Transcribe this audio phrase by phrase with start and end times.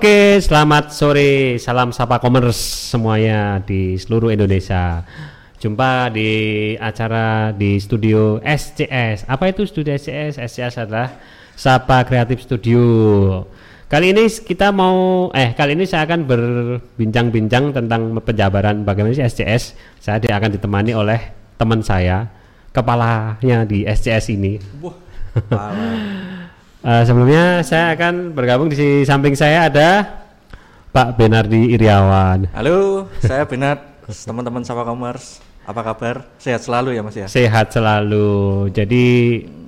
[0.00, 1.60] Oke, selamat sore.
[1.60, 5.04] Salam sapa commerce semuanya di seluruh Indonesia.
[5.60, 6.32] Jumpa di
[6.80, 9.28] acara di studio SCS.
[9.28, 10.40] Apa itu studio SCS?
[10.40, 11.20] SCS adalah
[11.52, 12.80] Sapa Kreatif Studio.
[13.92, 19.76] Kali ini kita mau eh kali ini saya akan berbincang-bincang tentang penjabaran bagaimana sih SCS.
[20.00, 21.20] Saya dia akan ditemani oleh
[21.60, 22.24] teman saya,
[22.72, 24.56] kepalanya di SCS ini.
[26.80, 30.16] Uh, sebelumnya saya akan bergabung di samping saya ada
[30.96, 32.48] Pak Benardi Iriawan.
[32.56, 35.44] Halo, saya Benar, teman-teman Sapa Commerce.
[35.68, 36.24] Apa kabar?
[36.40, 37.28] Sehat selalu ya Mas ya?
[37.28, 38.72] Sehat selalu.
[38.72, 39.04] Jadi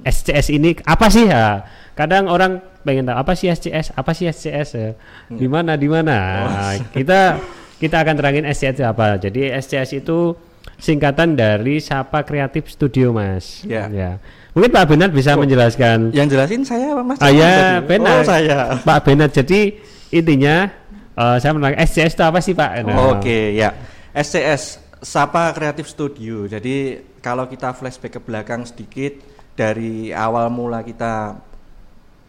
[0.09, 1.69] SCS ini apa sih ya?
[1.93, 3.93] Kadang orang pengen tahu apa sih SCS?
[3.93, 4.69] Apa sih SCS?
[4.73, 4.97] Ya?
[5.29, 6.17] Di mana di mana?
[6.49, 7.37] Nah, kita
[7.77, 9.21] kita akan terangin SCS itu apa.
[9.21, 10.33] Jadi SCS itu
[10.81, 13.61] singkatan dari Sapa Kreatif Studio, Mas.
[13.69, 13.93] Ya.
[13.93, 14.17] ya.
[14.53, 16.13] Mungkin Pak Benar bisa oh, menjelaskan.
[16.13, 17.17] Yang jelasin saya Mas.
[17.25, 18.21] Ah ya, Benar.
[18.21, 18.77] Oh, saya.
[18.85, 19.33] Pak Benar.
[19.33, 19.81] Jadi
[20.13, 20.69] intinya
[21.17, 22.71] uh, saya menanya SCS itu apa sih, Pak?
[22.85, 23.17] Nah.
[23.17, 23.73] Oke, okay, ya.
[24.13, 26.45] SCS Sapa Kreatif Studio.
[26.45, 29.17] Jadi kalau kita flashback ke belakang sedikit
[29.57, 31.41] dari awal mula kita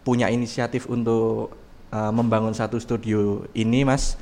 [0.07, 1.51] punya inisiatif untuk
[1.91, 4.15] uh, membangun satu studio ini, Mas.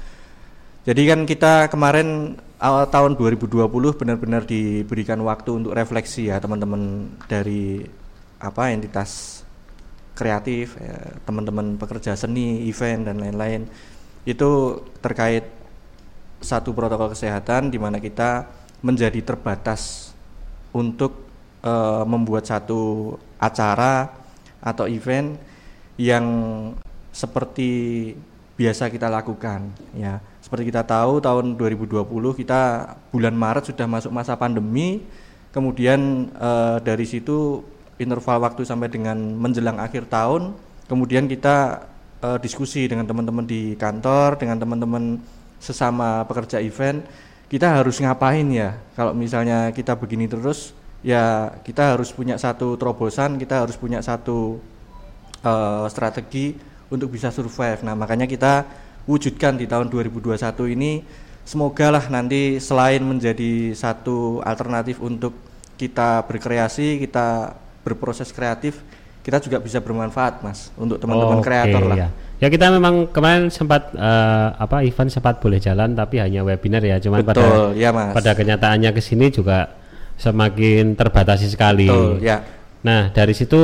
[0.81, 3.69] Jadi kan kita kemarin awal tahun 2020
[4.01, 7.85] benar-benar diberikan waktu untuk refleksi ya teman-teman dari
[8.41, 9.41] apa entitas
[10.17, 13.69] kreatif ya, teman-teman pekerja seni event dan lain-lain.
[14.25, 15.45] Itu terkait
[16.41, 18.49] satu protokol kesehatan di mana kita
[18.81, 20.09] menjadi terbatas
[20.73, 21.29] untuk
[21.61, 24.09] uh, membuat satu acara
[24.57, 25.37] atau event
[26.01, 26.25] yang
[27.13, 27.69] seperti
[28.57, 32.01] biasa kita lakukan ya seperti kita tahu tahun 2020
[32.41, 32.61] kita
[33.13, 35.05] bulan Maret sudah masuk masa pandemi,
[35.53, 37.61] kemudian e, dari situ
[38.01, 40.57] interval waktu sampai dengan menjelang akhir tahun,
[40.89, 41.85] kemudian kita
[42.25, 45.21] e, diskusi dengan teman-teman di kantor, dengan teman-teman
[45.61, 47.05] sesama pekerja event,
[47.45, 48.81] kita harus ngapain ya?
[48.97, 50.73] Kalau misalnya kita begini terus,
[51.05, 54.57] ya kita harus punya satu terobosan, kita harus punya satu
[55.45, 55.53] e,
[55.85, 56.57] strategi
[56.89, 57.85] untuk bisa survive.
[57.85, 58.65] Nah, makanya kita
[59.09, 60.37] wujudkan di tahun 2021
[60.77, 61.01] ini
[61.41, 65.33] semoga lah nanti selain menjadi satu alternatif untuk
[65.75, 68.77] kita berkreasi, kita berproses kreatif,
[69.25, 71.97] kita juga bisa bermanfaat, Mas, untuk teman-teman oh, kreator lah.
[71.97, 72.09] Ya.
[72.37, 77.01] ya kita memang kemarin sempat uh, apa event sempat boleh jalan tapi hanya webinar ya,
[77.01, 78.13] cuman Betul, pada ya, Mas.
[78.13, 79.73] pada kenyataannya ke sini juga
[80.21, 81.89] semakin terbatasi sekali.
[81.89, 82.45] Betul, ya.
[82.81, 83.57] Nah, dari situ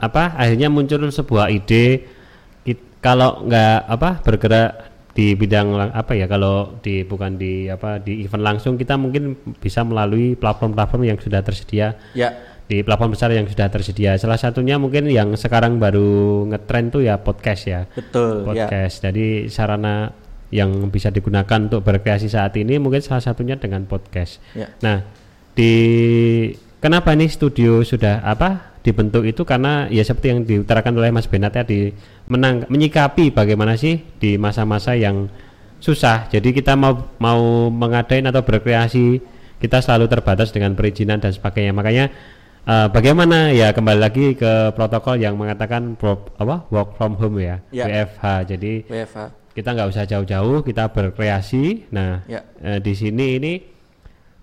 [0.00, 2.13] apa akhirnya muncul sebuah ide
[3.04, 4.70] kalau nggak apa bergerak
[5.14, 9.84] di bidang apa ya kalau di bukan di apa di event langsung kita mungkin bisa
[9.84, 12.34] melalui platform-platform yang sudah tersedia ya
[12.64, 17.20] di platform besar yang sudah tersedia salah satunya mungkin yang sekarang baru ngetren tuh ya
[17.20, 18.46] podcast ya betul ya.
[18.48, 19.12] podcast ya.
[19.12, 20.16] jadi sarana
[20.48, 24.72] yang bisa digunakan untuk berkreasi saat ini mungkin salah satunya dengan podcast ya.
[24.80, 25.04] nah
[25.52, 25.72] di
[26.80, 31.56] kenapa nih studio sudah apa dibentuk itu karena ya seperti yang diutarakan oleh Mas Benat
[31.56, 31.88] tadi
[32.24, 35.28] menang menyikapi bagaimana sih di masa-masa yang
[35.80, 36.32] susah.
[36.32, 39.20] Jadi kita mau mau mengadain atau berkreasi
[39.60, 41.72] kita selalu terbatas dengan perizinan dan sebagainya.
[41.76, 42.08] Makanya
[42.64, 47.60] uh, bagaimana ya kembali lagi ke protokol yang mengatakan pro, apa work from home ya,
[47.68, 47.84] ya.
[47.88, 48.24] WFH.
[48.48, 49.18] Jadi WFH.
[49.52, 51.92] kita nggak usah jauh-jauh, kita berkreasi.
[51.92, 52.40] Nah, ya.
[52.64, 53.52] uh, di sini ini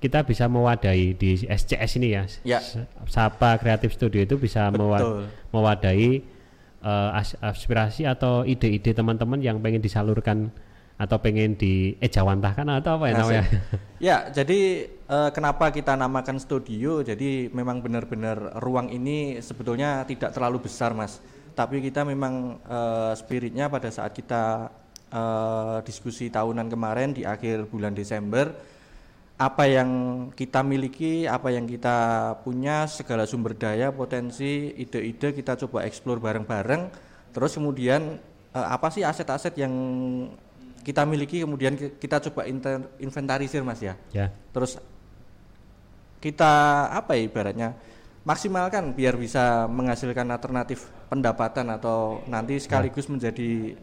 [0.02, 2.24] kita bisa mewadahi di SCS ini ya.
[2.42, 2.59] ya.
[3.06, 5.30] Sapa Kreatif Studio itu bisa Betul.
[5.53, 6.25] mewadahi
[6.81, 10.52] uh, aspirasi atau ide-ide teman-teman yang pengen disalurkan
[11.02, 13.46] atau pengen diejawantahkan atau apa ya namanya?
[13.97, 17.02] ya, jadi uh, kenapa kita namakan studio?
[17.02, 21.18] Jadi memang benar-benar ruang ini sebetulnya tidak terlalu besar, Mas.
[21.58, 24.69] Tapi kita memang uh, spiritnya pada saat kita
[25.09, 28.54] uh, diskusi tahunan kemarin di akhir bulan Desember
[29.42, 29.90] apa yang
[30.38, 31.98] kita miliki, apa yang kita
[32.46, 36.94] punya, segala sumber daya, potensi, ide-ide kita coba eksplor bareng-bareng.
[37.34, 38.22] Terus kemudian
[38.54, 39.74] uh, apa sih aset-aset yang
[40.86, 42.46] kita miliki kemudian kita coba
[43.02, 43.98] inventarisir Mas ya.
[44.14, 44.30] Ya.
[44.54, 44.78] Terus
[46.22, 46.54] kita
[46.94, 47.70] apa ya ibaratnya
[48.22, 53.12] maksimalkan biar bisa menghasilkan alternatif pendapatan atau nanti sekaligus ya.
[53.18, 53.74] menjadi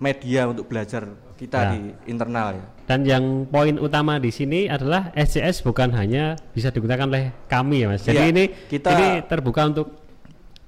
[0.00, 1.06] media untuk belajar
[1.36, 1.70] kita ya.
[1.76, 2.66] di internal ya.
[2.88, 7.86] Dan yang poin utama di sini adalah SCS bukan hanya bisa digunakan oleh kami ya
[7.86, 8.02] Mas.
[8.02, 9.88] Jadi ya, ini kita ini terbuka untuk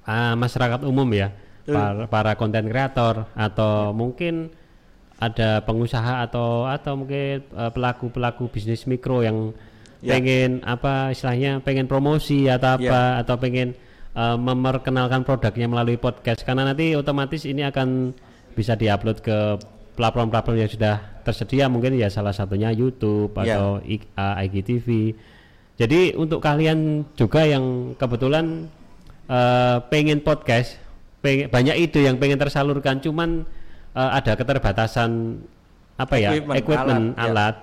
[0.07, 1.33] uh, masyarakat umum ya.
[1.63, 3.95] Para, para konten kreator atau ya.
[3.95, 4.51] mungkin
[5.15, 9.55] ada pengusaha atau atau mungkin uh, pelaku-pelaku bisnis mikro yang
[10.03, 10.19] ya.
[10.19, 13.23] pengen apa istilahnya pengen promosi atau apa ya.
[13.23, 13.79] atau pengen
[14.11, 18.11] uh, memperkenalkan produknya melalui podcast karena nanti otomatis ini akan
[18.53, 19.37] bisa diupload ke
[19.93, 23.57] platform-platform yang sudah tersedia mungkin ya salah satunya YouTube Ya.
[23.57, 25.13] atau I- uh, IGTV.
[25.73, 28.69] Jadi untuk kalian juga yang kebetulan
[29.23, 30.77] eh, pengen podcast,
[31.19, 33.41] pengen, banyak ide yang pengen tersalurkan, cuman
[33.91, 35.41] eh, ada keterbatasan
[35.95, 37.25] apa ya Equipment, equipment alat, ya.
[37.31, 37.55] alat.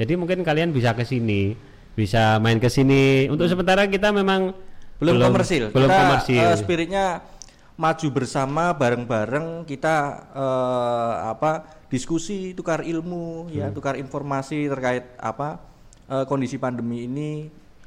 [0.00, 1.54] Jadi mungkin kalian bisa ke sini,
[1.92, 3.28] bisa main ke sini.
[3.28, 4.56] Untuk sementara kita memang
[4.98, 5.70] belum, komersil.
[5.70, 6.42] belum kita, komersil.
[6.42, 7.04] eh, spiritnya
[7.74, 9.96] maju bersama bareng-bareng kita
[10.30, 11.52] eh, apa
[11.86, 13.74] diskusi tukar ilmu ya Hmm.
[13.74, 15.60] tukar informasi terkait apa
[16.06, 17.32] eh, kondisi pandemi ini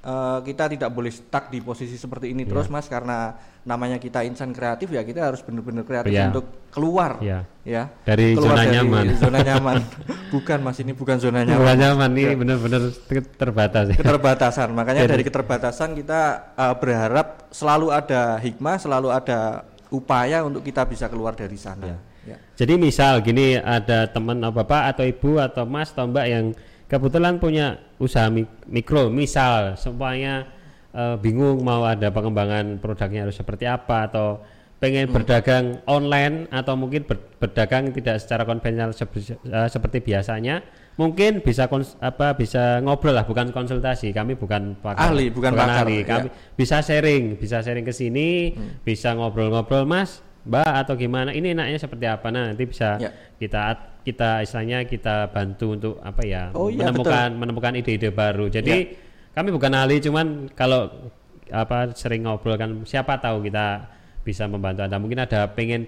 [0.06, 3.34] Eh, kita tidak boleh stuck di posisi seperti ini terus mas karena
[3.66, 6.30] namanya kita insan kreatif ya kita harus benar-benar kreatif Iya.
[6.30, 7.42] untuk keluar Iya.
[7.66, 9.06] ya Dari keluar zona nyaman.
[9.18, 9.82] zona nyaman
[10.38, 13.86] bukan mas ini bukan zona nyaman Bukan nyaman ini benar-benar ter- terbatas.
[13.90, 13.96] ya.
[13.98, 16.22] keterbatasan makanya Jadi- dari keterbatasan kita
[16.54, 21.96] uh, berharap selalu ada hikmah selalu ada upaya untuk kita bisa keluar dari sana.
[22.26, 22.38] Ya.
[22.58, 26.46] Jadi misal gini ada teman atau bapak atau ibu atau mas atau mbak yang
[26.90, 30.50] kebetulan punya usaha mi- mikro, misal semuanya
[30.90, 34.42] eh, bingung mau ada pengembangan produknya harus seperti apa atau
[34.82, 40.66] pengen berdagang online atau mungkin ber- berdagang tidak secara konvensional sebe- eh, seperti biasanya,
[40.96, 44.12] mungkin bisa kons- apa bisa ngobrol lah bukan konsultasi.
[44.12, 46.02] Kami bukan pakar, Ahli, bukan pakar, ahli.
[46.02, 46.08] ya.
[46.08, 51.30] Kami bisa sharing, bisa sharing ke sini, bisa ngobrol-ngobrol, Mas, Mbak atau gimana?
[51.32, 52.28] Ini enaknya seperti apa?
[52.32, 53.12] Nah, nanti bisa Ya.
[53.36, 53.62] kita
[54.06, 56.54] kita istilahnya kita bantu untuk apa ya?
[56.54, 58.48] Oh, iya, menemukan menemukan ide-ide baru.
[58.48, 58.94] Jadi
[59.34, 61.12] kami bukan ahli, cuman kalau
[61.50, 63.90] apa sering ngobrol kan siapa tahu kita
[64.22, 64.98] bisa membantu Anda.
[64.98, 65.86] Mungkin ada pengen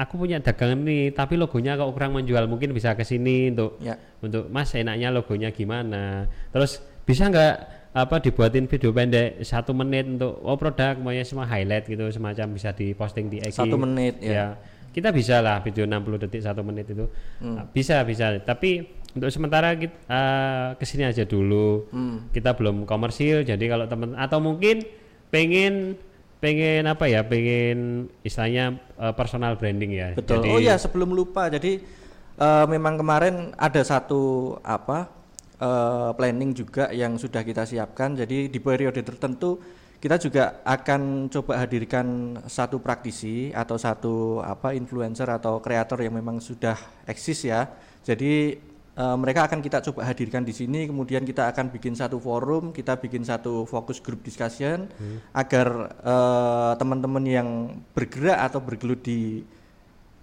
[0.00, 4.00] aku punya dagangan nih, tapi logonya kok kurang menjual, mungkin bisa ke sini untuk Ya.
[4.18, 7.54] untuk Mas enaknya logonya gimana terus bisa nggak
[7.90, 12.70] apa dibuatin video pendek satu menit untuk oh produk maunya semua highlight gitu semacam bisa
[12.70, 14.54] diposting di IG Satu menit, ya.
[14.90, 17.04] kita bisa lah video 60 detik satu menit itu
[17.38, 17.66] Hmm.
[17.70, 20.22] bisa bisa tapi untuk sementara kita
[20.78, 22.30] ke sini aja dulu Hmm.
[22.30, 24.86] kita belum komersil jadi kalau teman atau mungkin
[25.28, 25.98] pengen
[26.40, 27.20] pengen apa ya?
[27.22, 30.08] Pengen istilahnya eh, personal branding ya.
[30.16, 30.42] Betul.
[30.42, 31.46] Jadi- oh ya sebelum lupa.
[31.52, 32.00] Jadi
[32.40, 35.12] uh, memang kemarin ada satu apa
[35.60, 38.16] uh, planning juga yang sudah kita siapkan.
[38.16, 39.60] Jadi di periode tertentu
[40.00, 46.40] kita juga akan coba hadirkan satu praktisi atau satu apa influencer atau kreator yang memang
[46.40, 47.68] sudah eksis ya.
[48.00, 48.56] Jadi
[48.92, 52.96] eh, mereka akan kita coba hadirkan di sini kemudian kita akan bikin satu forum kita
[52.96, 54.90] bikin satu fokus group discussion
[55.32, 55.68] agar
[56.00, 57.48] eh, teman-teman yang
[57.90, 59.42] bergerak atau bergelut di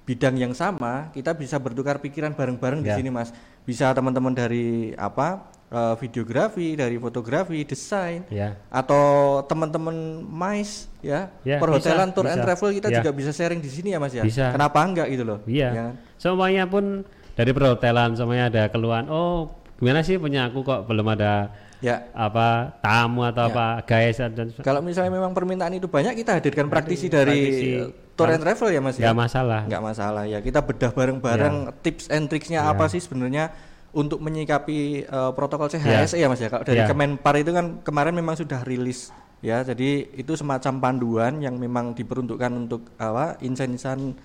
[0.03, 2.95] bidang yang sama kita bisa bertukar pikiran bareng-bareng di Ya.
[2.95, 3.35] sini mas
[3.67, 9.03] bisa teman-teman dari apa eh, videografi dari fotografi desain ya atau
[9.43, 9.91] teman-teman
[10.23, 12.45] mais ya, Ya, perhotelan bisa, tour and bisa.
[12.47, 12.95] travel kita Ya.
[13.03, 14.55] juga bisa sharing di sini ya mas ya Bisa.
[14.55, 15.69] kenapa enggak gitu loh Iya.
[15.75, 15.87] Ya.
[16.15, 17.03] Semuanya pun
[17.37, 19.05] dari perhotelan semuanya ada keluhan.
[19.07, 23.53] Oh, gimana sih punya aku kok belum ada ya apa tamu atau Ya.
[23.53, 27.69] apa guys dan kalau misalnya memang permintaan itu banyak kita hadirkan praktisi dari praktisi.
[28.17, 29.61] tour and travel ya mas ya nggak masalah.
[29.69, 31.55] nggak masalah ya kita bedah bareng-bareng
[31.85, 32.73] tips and tricksnya Ya.
[32.73, 33.53] apa sih sebenarnya
[33.93, 36.89] untuk menyikapi eh, protokol CHSE ya mas ya kalau dari Ya.
[36.89, 42.51] Kemenpar itu kan kemarin memang sudah rilis ya jadi itu semacam panduan yang memang diperuntukkan
[42.57, 44.17] untuk apa insan-insan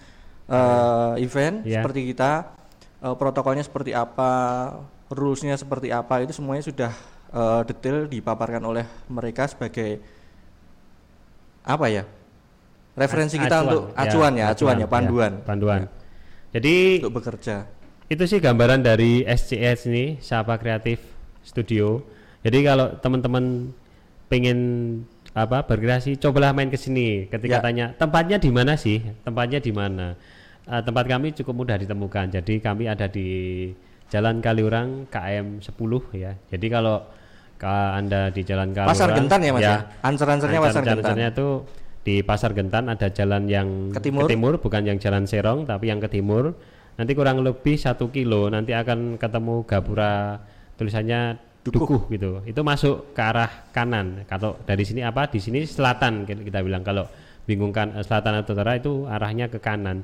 [0.49, 1.85] eh, event Ya.
[1.85, 2.62] seperti kita
[3.03, 4.31] eh, protokolnya seperti apa
[5.13, 6.93] rulesnya seperti apa itu semuanya sudah
[7.35, 9.99] eh, detail dipaparkan oleh mereka sebagai
[11.63, 12.03] apa ya
[12.99, 15.81] referensi kita Acuan, untuk acuan ya acuan ya panduan panduan.
[16.53, 17.65] Jadi untuk bekerja
[18.13, 21.01] itu sih gambaran dari SCS ini Sapa Kreatif
[21.41, 22.05] Studio.
[22.45, 23.73] Jadi kalau teman-teman
[24.29, 24.59] pengen
[25.33, 27.25] apa berkreasi, cobalah main ke sini.
[27.33, 27.65] Ketika Ya.
[27.65, 29.01] tanya tempatnya di mana sih?
[29.25, 30.13] Tempatnya di mana?
[30.63, 32.31] Eh, tempat kami cukup mudah ditemukan.
[32.31, 33.27] Jadi kami ada di
[34.07, 35.75] Jalan Kaliurang KM 10
[36.15, 36.39] ya.
[36.47, 37.03] Jadi kalau
[37.59, 39.77] ka- anda di Jalan Kaliurang, Pasar Gentan ya, Mas, ya?
[40.05, 41.03] Ansur-ansurnya Pasar Gentan.
[41.03, 41.49] ansur-ansurnya itu
[42.03, 44.59] di Pasar Gentan ada jalan yang Ke timur?
[44.59, 46.55] bukan yang Jalan Serong tapi yang ke timur.
[46.95, 50.39] Nanti kurang lebih satu kilo nanti akan ketemu gapura
[50.77, 52.43] tulisannya dukuh, gitu.
[52.45, 54.27] Itu masuk ke arah kanan.
[54.27, 55.27] Kalau dari sini apa?
[55.27, 56.83] Di sini selatan kita bilang.
[56.83, 57.07] Kalau
[57.43, 60.03] bingung kan eh, selatan atau utara itu arahnya ke kanan.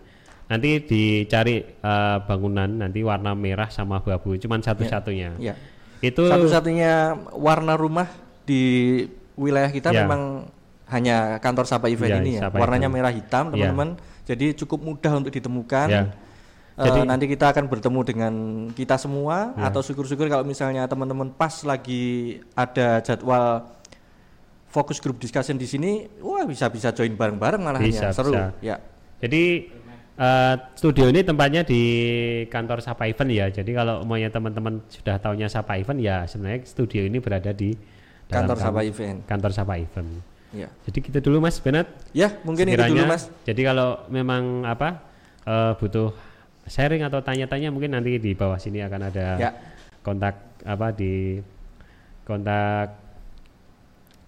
[0.49, 4.35] Nanti dicari eh, bangunan nanti warna merah sama abu-abu.
[4.35, 5.37] Cuman satu-satunya.
[5.38, 5.55] ya
[6.00, 8.09] Itu satu-satunya warna rumah
[8.43, 10.02] di wilayah kita Ya.
[10.02, 10.49] memang
[10.88, 12.97] hanya kantor Sapa Event Ya, ini ya Sapa warnanya Event.
[12.97, 13.69] merah hitam Ya.
[13.69, 13.88] teman-teman
[14.25, 16.02] jadi cukup mudah untuk ditemukan Ya.
[16.78, 18.35] Eh, Jadi- nanti kita akan bertemu dengan
[18.73, 19.69] kita semua Ya.
[19.69, 23.67] atau syukur-syukur kalau misalnya teman-teman pas lagi ada jadwal
[24.69, 28.55] fokus grup discussion di sini wah bisa bisa join bareng-bareng malah Bisa, seru bisa.
[28.61, 28.76] ya
[29.19, 29.75] Jadi
[30.19, 31.83] eh, studio ini tempatnya di
[32.47, 33.47] kantor Sapa Event ya.
[33.49, 37.73] Jadi kalau maunya teman-teman sudah tahunya Sapa Event ya sebenarnya studio ini berada di
[38.29, 39.19] Kantor kan- Sapa Event.
[39.25, 40.11] Kantor Sapa Event.
[40.53, 40.69] Ya.
[40.85, 41.89] Jadi gitu dulu Mas Benat.
[42.13, 43.25] Ya, mungkin itu Sekiranya- dulu Mas.
[43.45, 45.01] Jadi kalau memang apa
[45.45, 46.13] eh, butuh
[46.69, 49.51] sharing atau tanya-tanya mungkin nanti di bawah sini akan ada Ya.
[50.05, 50.37] kontak
[50.69, 51.41] apa di
[52.25, 52.93] kontak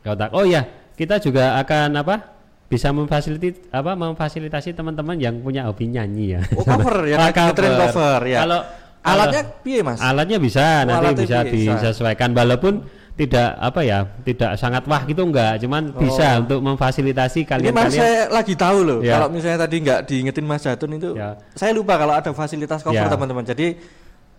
[0.00, 0.32] kontak.
[0.32, 0.64] Oh ya,
[0.96, 2.39] kita juga akan apa?
[2.70, 6.40] Bisa memfasilitasi apa memfasilitasi teman-teman yang punya hobi nyanyi ya.
[6.54, 8.38] Oh, cover ya, Ah, ngetren cover, ya.
[8.46, 8.60] Kalau
[9.00, 9.96] Alatnya piye, Mas?
[9.98, 11.72] alatnya bisa Oh, nanti alatnya bisa piye?
[11.72, 12.84] Disesuaikan walaupun
[13.16, 17.44] tidak apa ya tidak sangat wah gitu enggak cuman bisa untuk memfasilitasi Oh.
[17.44, 18.98] Ini kalian Mas kalian saya lagi tahu loh.
[19.00, 19.16] Ya.
[19.18, 21.36] Kalau misalnya tadi nggak diingetin Mas Jatun itu, Ya.
[21.52, 23.08] saya lupa kalau ada fasilitas cover Ya.
[23.08, 23.42] teman-teman.
[23.42, 23.76] Jadi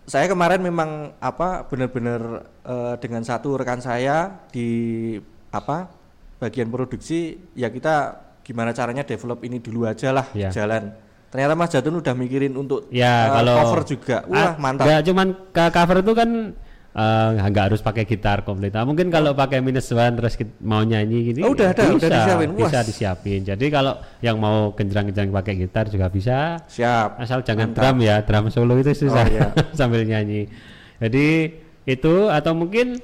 [0.02, 2.22] saya kemarin memang apa benar-benar
[2.62, 5.14] eh, dengan satu rekan saya di
[5.50, 5.90] apa
[6.42, 7.18] bagian produksi
[7.54, 10.50] ya kita gimana caranya develop ini dulu aja lah Ya.
[10.50, 10.90] jalan.
[11.30, 14.16] Ternyata Mas Jatun udah mikirin untuk Ya eh, kalau cover juga.
[14.26, 14.84] Wah, Ah, mantap.
[14.84, 16.30] nggak cuman ke cover itu kan
[16.92, 18.68] eh, nggak harus pakai gitar komplit.
[18.68, 22.10] Nah, mungkin kalau pakai minus one terus mau nyanyi gitu Oh, udah ada, bisa, udah
[22.12, 22.48] disiapin.
[22.50, 22.58] Wah.
[22.60, 23.40] bisa disiapin.
[23.42, 26.60] Jadi kalau yang mau genjreng-genjreng pakai gitar juga bisa.
[26.66, 27.16] Siap.
[27.16, 27.80] Asal jangan Mantap.
[27.80, 29.48] drum ya, drum solo itu susah Oh, iya.
[29.78, 30.50] sambil nyanyi.
[30.98, 31.26] Jadi
[31.84, 33.00] itu atau mungkin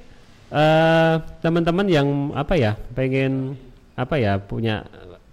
[0.48, 3.52] eh teman-teman yang apa ya pengen
[3.92, 4.86] apa ya punya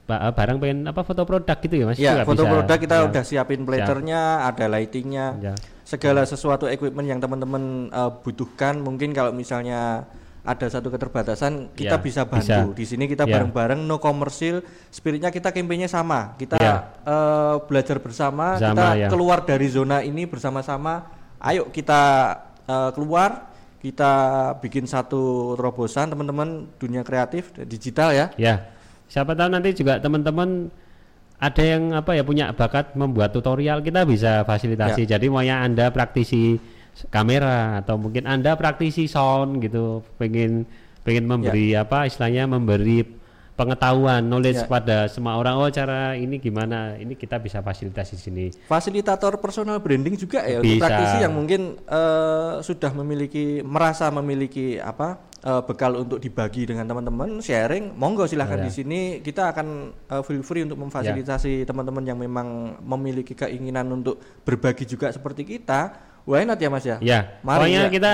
[0.03, 1.97] ba- barang pengen apa foto produk gitu ya mas?
[1.97, 2.51] Ya, foto bisa.
[2.51, 3.03] produk kita Ya.
[3.07, 5.53] udah siapin platernya, ada lightingnya, Ya.
[5.81, 8.77] segala sesuatu equipment yang teman-teman eh, butuhkan.
[8.77, 10.05] Mungkin kalau misalnya
[10.45, 12.45] ada satu keterbatasan, kita Ya, bisa bantu.
[12.69, 12.77] bisa.
[12.77, 13.33] Di sini kita Ya.
[13.33, 14.61] bareng-bareng, no komersil,
[14.93, 16.37] spiritnya kita kampanye sama.
[16.37, 16.93] Kita Ya.
[17.01, 19.07] eh, belajar bersama, Bersama, kita ya.
[19.09, 21.07] keluar dari zona ini bersama-sama.
[21.39, 22.01] Ayo kita
[22.65, 23.53] eh, keluar,
[23.85, 24.13] kita
[24.65, 28.33] bikin satu terobosan, teman-teman dunia kreatif digital ya.
[28.33, 28.65] Ya,
[29.05, 30.73] siapa tahu nanti juga teman-teman
[31.37, 35.05] ada yang apa ya punya bakat membuat tutorial kita bisa fasilitasi.
[35.05, 35.15] Ya.
[35.17, 36.57] Jadi maunya anda praktisi
[37.13, 40.65] kamera atau mungkin anda praktisi sound gitu, pengen
[41.05, 43.05] pengen memberi apa istilahnya memberi
[43.55, 44.67] pengetahuan knowledge Ya.
[44.67, 45.55] pada semua orang.
[45.55, 46.93] Oh cara ini gimana?
[46.93, 48.45] Ini kita bisa fasilitasi di sini.
[48.65, 50.83] fasilitator personal branding juga ya untuk Bisa.
[50.85, 57.39] praktisi yang mungkin eh, sudah memiliki merasa memiliki apa eh, bekal untuk dibagi dengan teman-teman
[57.39, 58.65] sharing monggo silahkan Ya.
[58.67, 59.67] di sini kita akan
[60.05, 62.47] eh, feel free untuk memfasilitasi teman-teman yang memang
[62.81, 67.81] memiliki keinginan untuk berbagi juga seperti kita why not ya mas ya Ya, Mari, pokoknya
[67.81, 67.89] ya.
[67.89, 68.13] kita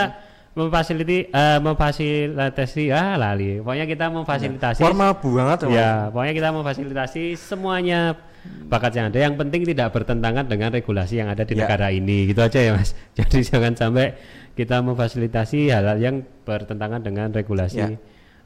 [0.52, 3.64] memfasiliti eh, memfasilitasi ah lali.
[3.64, 5.58] Pokoknya kita memfasilitasi formal banget.
[5.72, 8.20] Ya, pokoknya kita memfasilitasi semuanya
[8.68, 9.20] bakat yang ada.
[9.22, 11.64] Yang penting tidak bertentangan dengan regulasi yang ada di Ya.
[11.64, 12.28] negara ini.
[12.28, 12.92] Gitu aja ya, Mas.
[13.18, 14.18] Jadi jangan sampai
[14.52, 17.96] kita memfasilitasi hal-hal yang bertentangan dengan regulasi Ya.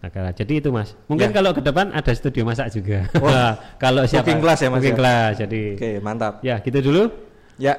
[0.05, 0.29] negara.
[0.29, 0.93] Jadi itu, Mas.
[1.09, 1.41] Mungkin Ya.
[1.41, 3.09] kalau ke depan ada studio masak juga.
[3.17, 4.99] Wah, kalau siapa cooking class ya, Mas, Cooking ya?
[5.01, 5.31] class.
[5.41, 7.09] Jadi oke mantap ya, gitu dulu.
[7.57, 7.73] ya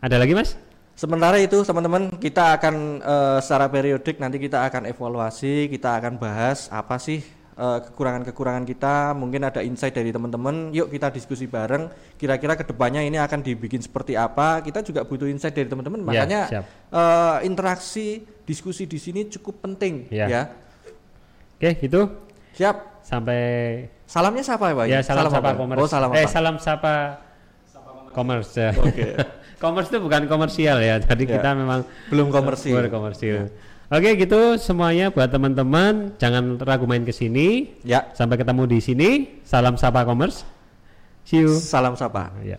[0.00, 0.56] Ada lagi, Mas?
[0.96, 2.74] Sementara itu teman-teman kita akan
[3.04, 7.20] eh, secara periodik nanti kita akan evaluasi, kita akan bahas apa sih
[7.52, 10.72] eh, kekurangan-kekurangan kita, mungkin ada insight dari teman-teman.
[10.72, 11.92] Yuk kita diskusi bareng.
[12.16, 14.64] Kira-kira ke depannya ini akan dibikin seperti apa?
[14.64, 16.00] Kita juga butuh insight dari teman-teman.
[16.00, 16.64] Ya, Makanya siap.
[16.88, 20.08] eh, interaksi diskusi di sini cukup penting.
[20.08, 20.26] Ya.
[20.32, 20.42] Ya.
[21.60, 22.08] Oke, gitu.
[22.56, 23.04] Siap.
[23.04, 23.40] Sampai
[24.06, 24.86] Salamnya siapa ya Pak?
[24.86, 25.58] ya salam, sapa apa?
[25.58, 25.80] commerce.
[25.82, 26.30] Oh salam eh apa?
[26.30, 26.94] salam sapa
[28.16, 28.56] commerce.
[28.56, 28.72] ya.
[28.72, 29.12] Oke.
[29.62, 30.96] commerce itu bukan komersial ya.
[30.96, 31.36] Jadi Ya.
[31.36, 32.72] kita memang Belum komersil.
[32.72, 33.52] bukan komersil.
[33.86, 36.16] Oke, gitu semuanya buat teman-teman.
[36.18, 37.76] Jangan ragu main ke sini.
[37.86, 38.10] Ya.
[38.18, 39.10] Sampai ketemu di sini.
[39.46, 40.42] Salam sapa commerce.
[41.22, 41.54] See you.
[41.54, 42.34] Salam sapa.
[42.42, 42.58] Ya.